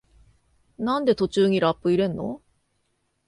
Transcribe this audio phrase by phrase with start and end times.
[0.79, 2.41] なんで途中にラップ入れんの？